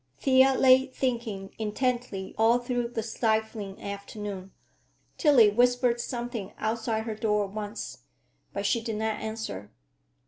Thea 0.17 0.55
lay 0.55 0.87
thinking 0.87 1.53
intently 1.59 2.33
all 2.35 2.57
through 2.57 2.87
the 2.87 3.03
stifling 3.03 3.79
afternoon. 3.79 4.51
Tillie 5.19 5.51
whispered 5.51 6.01
something 6.01 6.53
outside 6.57 7.03
her 7.03 7.13
door 7.13 7.45
once, 7.45 7.99
but 8.51 8.65
she 8.65 8.81
did 8.81 8.95
not 8.95 9.19
answer. 9.21 9.69